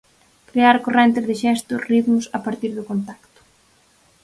Crear 0.49 0.77
correntes 0.85 1.27
de 1.29 1.35
xestos, 1.43 1.85
ritmos, 1.91 2.25
a 2.37 2.39
partir 2.45 2.71
do 2.77 2.87
contacto. 2.89 3.39